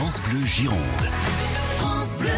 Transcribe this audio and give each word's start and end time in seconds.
France 0.00 0.22
Bleu 0.30 0.46
Gironde. 0.46 0.80
France 1.76 2.16
Bleu. 2.16 2.30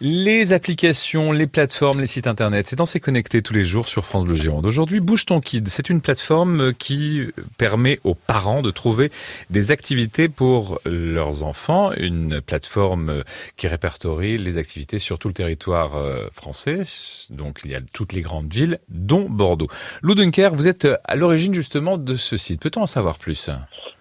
Les 0.00 0.52
applications, 0.52 1.32
les 1.32 1.48
plateformes, 1.48 2.00
les 2.00 2.06
sites 2.06 2.28
internet, 2.28 2.68
c'est 2.68 2.76
dans 2.76 2.86
ces 2.86 3.00
connectés 3.00 3.42
tous 3.42 3.54
les 3.54 3.64
jours 3.64 3.88
sur 3.88 4.06
France 4.06 4.24
Bleu 4.24 4.36
Gironde. 4.36 4.64
Aujourd'hui, 4.64 5.00
Bouge 5.00 5.26
ton 5.26 5.40
Kid, 5.40 5.66
c'est 5.68 5.90
une 5.90 6.00
plateforme 6.00 6.72
qui 6.72 7.26
permet 7.58 7.98
aux 8.04 8.14
parents 8.14 8.62
de 8.62 8.70
trouver 8.70 9.10
des 9.50 9.72
activités 9.72 10.28
pour 10.28 10.80
leurs 10.84 11.42
enfants, 11.42 11.90
une 11.96 12.40
plateforme 12.40 13.24
qui 13.56 13.66
répertorie 13.66 14.38
les 14.38 14.56
activités 14.56 15.00
sur 15.00 15.18
tout 15.18 15.26
le 15.26 15.34
territoire 15.34 15.96
euh, 15.96 16.28
français. 16.32 16.82
Donc 17.30 17.62
il 17.64 17.72
y 17.72 17.74
a 17.74 17.80
toutes 17.92 18.12
les 18.12 18.22
grandes 18.22 18.54
villes, 18.54 18.78
dont 18.88 19.28
Bordeaux. 19.28 19.68
Lou 20.02 20.14
Dunker, 20.14 20.54
vous 20.54 20.68
êtes 20.68 20.86
à 21.02 21.16
l'origine 21.16 21.52
justement 21.52 21.98
de 21.98 22.14
ce 22.14 22.36
site. 22.36 22.60
Peut-on 22.60 22.82
en 22.82 22.86
savoir 22.86 23.18
plus? 23.18 23.50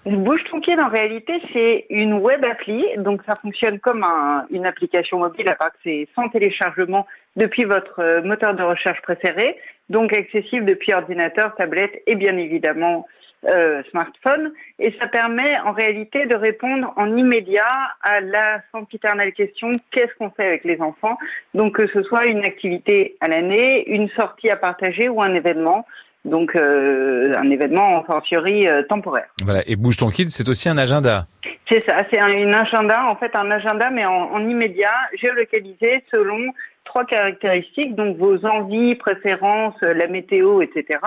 Bouge 0.06 0.44
ton 0.52 0.60
en 0.60 0.90
réalité, 0.90 1.42
c'est 1.54 1.86
une 1.90 2.16
web 2.16 2.44
appli. 2.44 2.86
Donc, 2.98 3.22
ça 3.26 3.36
fonctionne 3.36 3.80
comme 3.80 4.04
un, 4.04 4.46
une 4.52 4.66
application 4.66 5.20
mobile, 5.20 5.48
à 5.48 5.56
part 5.56 5.72
que 5.72 5.78
c'est 5.86 6.10
sans 6.14 6.28
téléchargement 6.28 7.08
depuis 7.38 7.64
votre 7.64 8.00
euh, 8.00 8.22
moteur 8.22 8.54
de 8.54 8.64
recherche 8.64 9.02
préféré. 9.02 9.56
Donc, 9.88 10.12
accessible 10.12 10.66
depuis 10.66 10.94
ordinateur, 10.94 11.56
tablette 11.56 12.04
et 12.06 12.16
bien 12.16 12.36
évidemment 12.36 13.08
euh, 13.46 13.82
smartphone. 13.92 14.52
Et 14.78 14.94
ça 15.00 15.08
permet 15.08 15.58
en 15.60 15.72
réalité 15.72 16.26
de 16.26 16.36
répondre 16.36 16.92
en 16.98 17.16
immédiat 17.16 17.68
à 18.02 18.20
la 18.20 18.62
sempiternelle 18.74 19.32
question 19.32 19.72
qu'est-ce 19.92 20.14
qu'on 20.20 20.32
fait 20.32 20.46
avec 20.46 20.66
les 20.66 20.82
enfants? 20.82 21.18
Donc, 21.54 21.78
que 21.78 21.88
ce 21.88 22.04
soit 22.04 22.26
une 22.26 22.44
activité 22.44 23.16
à 23.22 23.30
l'année, 23.30 23.90
une 23.90 24.10
sortie 24.10 24.50
à 24.50 24.58
partager 24.58 25.08
ou 25.08 25.22
un 25.22 25.34
événement 25.34 25.86
donc 26.26 26.56
euh, 26.56 27.34
un 27.36 27.50
événement 27.50 27.98
en 27.98 28.04
fortiori 28.04 28.68
euh, 28.68 28.84
temporaire. 28.84 29.28
Voilà, 29.44 29.62
et 29.68 29.76
Bouge 29.76 29.98
ton 29.98 30.10
kid, 30.10 30.32
c'est 30.32 30.48
aussi 30.48 30.70
un 30.70 30.78
agenda. 30.78 31.28
C'est 31.70 31.84
ça, 31.86 31.98
c'est 32.12 32.20
un 32.20 32.30
une 32.30 32.54
agenda, 32.54 33.06
en 33.06 33.16
fait 33.16 33.36
un 33.36 33.50
agenda 33.52 33.90
mais 33.90 34.06
en, 34.06 34.32
en, 34.32 34.48
immédiat, 34.48 34.96
géolocalisé 35.22 36.04
selon 36.12 36.54
trois 36.86 37.06
caractéristiques, 37.06 37.96
donc 37.96 38.18
vos 38.18 38.46
envies, 38.46 38.96
préférences, 38.96 39.76
la 39.82 40.08
météo, 40.08 40.62
etc., 40.62 41.00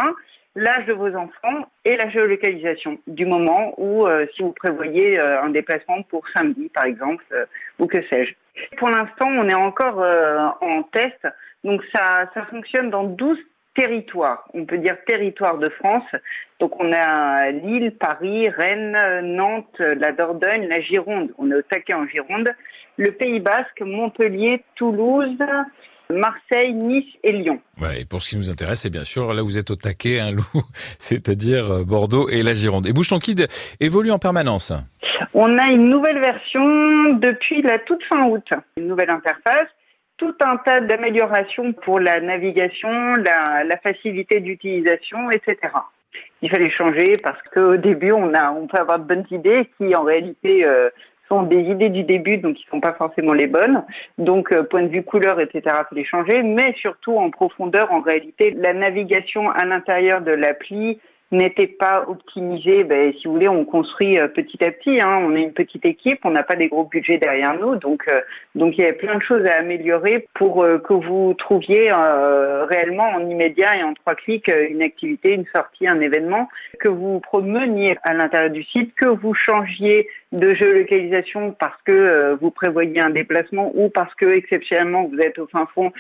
l'âge 0.55 0.87
de 0.87 0.95
vos 0.95 1.15
enfants 1.15 1.67
et 1.85 1.97
la 1.97 2.09
géolocalisation 2.09 2.99
du 3.07 3.27
moment 3.27 3.75
où 3.77 4.07
euh, 4.07 4.27
si 4.35 4.43
vous 4.43 4.53
prévoyez 4.53 5.19
euh, 5.19 5.43
un 5.43 5.51
déplacement 5.51 6.03
pour 6.05 6.25
samedi 6.35 6.71
par 6.71 6.85
exemple 6.85 7.25
ou 7.79 7.87
que 7.87 8.03
sais-je. 8.09 8.33
Pour 8.79 8.89
l'instant, 8.89 9.27
on 9.27 9.47
est 9.49 9.55
encore 9.55 10.03
en 10.63 10.83
test, 10.85 11.29
donc 11.63 11.83
ça, 11.95 12.31
ça 12.33 12.47
fonctionne 12.47 12.89
dans 12.89 13.05
12 13.05 13.37
territoire, 13.77 14.49
on 14.55 14.65
peut 14.65 14.79
dire 14.79 14.97
territoire 15.07 15.59
de 15.59 15.69
France. 15.71 16.11
Donc 16.61 16.73
on 16.81 16.93
a 16.93 17.51
Lille, 17.51 17.93
Paris, 17.93 18.49
Rennes, 18.49 18.99
Nantes, 19.37 19.79
la 19.79 20.13
Dordogne, 20.13 20.67
la 20.69 20.81
Gironde. 20.81 21.31
On 21.39 21.51
est 21.51 21.55
au 21.55 21.63
taquet 21.63 21.95
en 21.95 22.07
Gironde. 22.07 22.49
Le 22.97 23.13
Pays 23.13 23.41
Basque, 23.41 23.83
Montpellier, 23.83 24.65
Toulouse, 24.75 25.37
Marseille, 26.11 26.73
Nice 26.73 27.13
et 27.23 27.33
Lyon. 27.33 27.61
Ouais, 27.81 28.03
et 28.03 28.05
pour 28.05 28.23
ce 28.23 28.31
qui 28.31 28.37
nous 28.37 28.51
intéresse, 28.51 28.81
c'est 28.81 28.91
bien 28.91 29.05
sûr 29.05 29.35
là 29.35 29.43
où 29.43 29.47
vous 29.47 29.59
êtes 29.59 29.71
au 29.71 29.77
taquet, 29.77 30.21
un 30.21 30.29
hein, 30.29 30.33
loup, 30.33 30.63
c'est-à-dire 30.99 31.71
euh, 31.71 31.85
Bordeaux 31.85 32.29
et 32.29 32.43
la 32.43 32.55
Gironde. 32.55 32.87
Et 32.87 32.93
Bouchon 32.93 33.19
Kid 33.19 33.47
évolue 33.81 34.11
en 34.11 34.19
permanence. 34.19 34.73
On 35.35 35.59
a 35.59 35.67
une 35.67 35.91
nouvelle 35.91 36.21
version 36.21 37.15
depuis 37.15 37.61
la 37.63 37.79
toute 37.79 38.03
fin 38.05 38.27
août, 38.29 38.49
une 38.77 38.87
nouvelle 38.87 39.11
interface 39.11 39.69
tout 40.17 40.35
un 40.41 40.57
tas 40.59 40.81
d'améliorations 40.81 41.73
pour 41.73 42.01
la 42.01 42.21
navigation, 42.21 42.89
la, 43.15 43.65
la 43.65 43.77
facilité 43.79 44.41
d'utilisation, 44.41 45.31
etc. 45.31 45.57
Il 46.43 46.51
fallait 46.51 46.71
changer 46.71 47.13
parce 47.23 47.41
qu'au 47.53 47.77
début, 47.77 48.13
on 48.13 48.35
a, 48.35 48.51
on 48.53 48.67
peut 48.67 48.79
avoir 48.79 48.99
de 48.99 49.05
bonnes 49.05 49.27
idées 49.31 49.69
qui, 49.77 49.95
en 49.95 50.03
réalité, 50.03 50.65
euh, 50.65 50.89
sont 51.29 51.43
des 51.43 51.61
idées 51.61 51.89
du 51.89 52.05
début, 52.05 52.39
donc 52.39 52.57
qui 52.57 52.67
sont 52.71 52.81
pas 52.81 52.95
forcément 52.95 53.33
les 53.33 53.47
bonnes. 53.47 53.85
Donc, 54.19 54.53
euh, 54.53 54.63
point 54.63 54.83
de 54.83 54.89
vue 54.89 55.03
couleur, 55.03 55.41
etc., 55.41 55.63
il 55.65 55.85
fallait 55.89 56.05
changer, 56.05 56.43
mais 56.43 56.75
surtout 56.75 57.17
en 57.17 57.31
profondeur, 57.31 57.93
en 57.93 58.01
réalité, 58.01 58.55
la 58.57 58.73
navigation 58.73 59.51
à 59.51 59.65
l'intérieur 59.65 60.21
de 60.21 60.33
l'appli, 60.33 61.01
n'était 61.33 61.67
pas 61.67 62.05
optimisé, 62.07 62.85
ben, 62.85 63.13
si 63.15 63.27
vous 63.27 63.35
voulez, 63.35 63.49
on 63.49 63.65
construit 63.65 64.19
euh, 64.19 64.29
petit 64.29 64.63
à 64.63 64.71
petit. 64.71 65.01
Hein. 65.01 65.23
On 65.25 65.35
est 65.35 65.43
une 65.43 65.53
petite 65.53 65.85
équipe, 65.85 66.21
on 66.25 66.31
n'a 66.31 66.45
pas 66.45 66.55
des 66.55 66.69
gros 66.69 66.85
budgets 66.85 67.19
derrière 67.19 67.59
nous, 67.59 67.77
donc 67.77 68.05
euh, 68.09 68.21
donc 68.55 68.79
il 68.79 68.85
y 68.85 68.87
a 68.87 68.93
plein 68.93 69.17
de 69.17 69.23
choses 69.23 69.45
à 69.47 69.57
améliorer 69.57 70.29
pour 70.35 70.63
euh, 70.63 70.79
que 70.79 70.93
vous 70.93 71.35
trouviez 71.35 71.93
réellement 72.69 73.09
en 73.09 73.29
immédiat 73.29 73.77
et 73.77 73.83
en 73.83 73.95
trois 73.95 74.15
clics 74.15 74.51
une 74.71 74.83
activité, 74.83 75.33
une 75.33 75.47
sortie, 75.55 75.89
un 75.89 76.01
événement, 76.01 76.49
que 76.81 76.89
vous 76.89 77.21
promeniez 77.21 77.97
à 78.03 78.15
l'intérieur 78.15 78.51
du 78.51 78.63
site, 78.63 78.95
que 78.95 79.07
vous 79.07 79.35
changiez 79.35 80.09
de 80.37 80.55
géolocalisation 80.55 81.53
parce 81.59 81.81
que 81.85 82.37
vous 82.41 82.51
prévoyez 82.51 83.01
un 83.01 83.11
déplacement 83.11 83.73
ou 83.75 83.89
parce 83.89 84.15
que 84.15 84.27
exceptionnellement 84.27 85.05
vous 85.05 85.19
êtes 85.19 85.39
au 85.39 85.47
fin 85.47 85.67
fond 85.75 85.93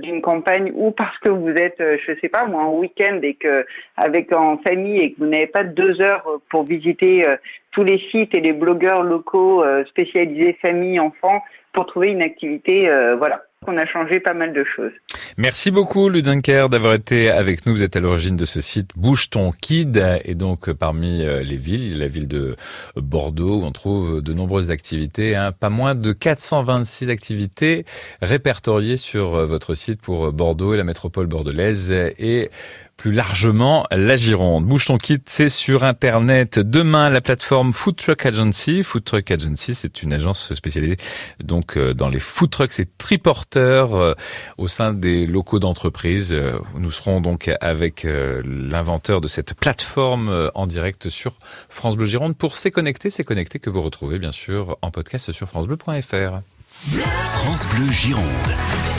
d'une 0.00 0.22
campagne 0.22 0.72
ou 0.74 0.90
parce 0.90 1.18
que 1.18 1.28
vous 1.28 1.50
êtes, 1.50 1.78
je 1.78 2.14
sais 2.20 2.28
pas 2.28 2.46
moi, 2.46 2.62
en 2.62 2.74
week-end 2.78 3.20
et 3.22 3.34
que 3.34 3.66
avec 3.96 4.32
en 4.32 4.58
famille 4.58 4.98
et 4.98 5.12
que 5.12 5.18
vous 5.18 5.26
n'avez 5.26 5.46
pas 5.46 5.64
deux 5.64 6.00
heures 6.00 6.26
pour 6.50 6.64
visiter 6.64 7.28
euh, 7.28 7.36
tous 7.70 7.84
les 7.84 7.98
sites 8.10 8.34
et 8.34 8.40
les 8.40 8.52
blogueurs 8.52 9.02
locaux 9.02 9.62
euh, 9.62 9.84
spécialisés 9.86 10.58
famille, 10.60 11.00
enfants, 11.00 11.42
pour 11.72 11.86
trouver 11.86 12.10
une 12.10 12.22
activité, 12.22 12.88
euh, 12.88 13.16
voilà. 13.16 13.44
On 13.66 13.76
a 13.76 13.86
changé 13.86 14.18
pas 14.18 14.34
mal 14.34 14.52
de 14.52 14.64
choses. 14.64 14.92
Merci 15.38 15.70
beaucoup, 15.70 16.08
Ludunker, 16.08 16.66
d'avoir 16.68 16.94
été 16.94 17.30
avec 17.30 17.64
nous. 17.64 17.72
Vous 17.72 17.82
êtes 17.82 17.96
à 17.96 18.00
l'origine 18.00 18.36
de 18.36 18.44
ce 18.44 18.60
site 18.60 18.90
Bouge 18.96 19.30
ton 19.30 19.52
Kid. 19.52 20.02
Et 20.24 20.34
donc, 20.34 20.70
parmi 20.72 21.22
les 21.22 21.56
villes, 21.56 21.98
la 21.98 22.08
ville 22.08 22.28
de 22.28 22.56
Bordeaux, 22.96 23.60
où 23.60 23.64
on 23.64 23.72
trouve 23.72 24.20
de 24.20 24.32
nombreuses 24.32 24.70
activités. 24.70 25.36
Hein. 25.36 25.52
Pas 25.52 25.70
moins 25.70 25.94
de 25.94 26.12
426 26.12 27.10
activités 27.10 27.84
répertoriées 28.20 28.96
sur 28.96 29.46
votre 29.46 29.74
site 29.74 30.02
pour 30.02 30.32
Bordeaux 30.32 30.74
et 30.74 30.76
la 30.76 30.84
métropole 30.84 31.26
bordelaise. 31.26 31.92
Et 31.92 32.50
plus 33.02 33.10
largement 33.10 33.84
la 33.90 34.14
Gironde. 34.14 34.64
Bouge 34.64 34.86
ton 34.86 34.96
kit, 34.96 35.18
c'est 35.26 35.48
sur 35.48 35.82
Internet. 35.82 36.60
Demain, 36.60 37.10
la 37.10 37.20
plateforme 37.20 37.72
Food 37.72 37.96
Truck 37.96 38.24
Agency. 38.24 38.84
Food 38.84 39.02
Truck 39.02 39.28
Agency, 39.28 39.74
c'est 39.74 40.04
une 40.04 40.12
agence 40.12 40.54
spécialisée 40.54 40.98
donc 41.42 41.76
euh, 41.76 41.94
dans 41.94 42.08
les 42.08 42.20
food 42.20 42.50
trucks 42.50 42.78
et 42.78 42.86
triporteurs 42.98 43.96
euh, 43.96 44.14
au 44.56 44.68
sein 44.68 44.92
des 44.92 45.26
locaux 45.26 45.58
d'entreprise. 45.58 46.32
Euh, 46.32 46.60
nous 46.78 46.92
serons 46.92 47.20
donc 47.20 47.50
avec 47.60 48.06
l'inventeur 48.06 49.20
de 49.20 49.26
cette 49.26 49.54
plateforme 49.54 50.52
en 50.54 50.68
direct 50.68 51.08
sur 51.08 51.32
France 51.68 51.96
Bleu 51.96 52.06
Gironde 52.06 52.36
pour 52.36 52.54
C'est 52.54 52.70
connecté, 52.70 53.10
C'est 53.10 53.24
connecté 53.24 53.58
que 53.58 53.68
vous 53.68 53.82
retrouvez 53.82 54.20
bien 54.20 54.30
sûr 54.30 54.78
en 54.80 54.92
podcast 54.92 55.32
sur 55.32 55.48
francebleu.fr. 55.48 56.40
France 57.34 57.66
Bleu 57.66 57.90
Gironde. 57.90 58.91